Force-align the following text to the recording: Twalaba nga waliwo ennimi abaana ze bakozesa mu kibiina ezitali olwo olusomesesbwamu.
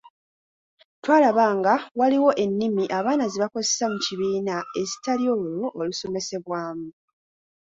Twalaba 1.01 1.45
nga 1.57 1.73
waliwo 1.99 2.31
ennimi 2.43 2.83
abaana 2.97 3.25
ze 3.31 3.41
bakozesa 3.43 3.85
mu 3.91 3.97
kibiina 4.05 4.55
ezitali 4.81 5.23
olwo 5.33 5.65
olusomesesbwamu. 5.79 6.87